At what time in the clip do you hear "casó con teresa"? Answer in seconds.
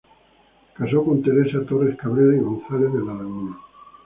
0.73-1.63